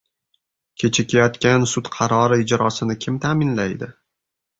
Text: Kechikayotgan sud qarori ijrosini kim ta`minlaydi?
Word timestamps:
Kechikayotgan 0.83 1.65
sud 1.73 1.91
qarori 1.97 2.39
ijrosini 2.45 2.97
kim 3.05 3.21
ta`minlaydi? 3.27 3.91